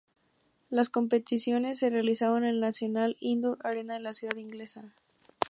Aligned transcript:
Las 0.71 0.89
competiciones 0.89 1.77
se 1.77 1.91
realizaron 1.91 2.43
en 2.43 2.49
el 2.55 2.59
National 2.59 3.17
Indoor 3.19 3.59
Arena 3.63 3.93
de 3.93 3.99
la 3.99 4.15
ciudad 4.15 4.35
inglesa. 4.35 4.91